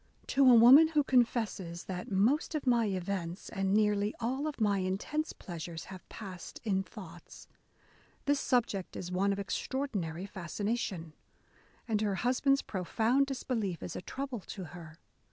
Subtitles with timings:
[0.29, 4.79] To a woman who confesses that *' most of my events, and nearly all my
[4.79, 7.47] intense pleasures, have passed in thoughts,"
[8.25, 11.13] this subject is one of extraordinary fascination;
[11.87, 12.65] and her husband's A DAY WITH E.
[12.65, 12.71] B.
[12.71, 12.85] BROWNING
[13.15, 14.97] profound disbelief is a trouble to her.